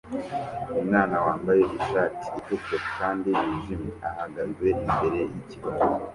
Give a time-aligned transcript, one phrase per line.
[0.81, 5.85] Umwana wambaye ishati itukura kandi yijimye ahagaze imbere yikibaho